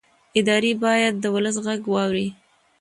ادارې 0.39 0.71
باید 0.83 1.13
د 1.19 1.25
ولس 1.35 1.55
غږ 1.65 1.81
واوري 1.93 2.27